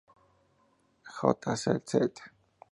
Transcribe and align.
J. 1.17 1.53
Cell 1.55 1.83
Set. 1.85 2.13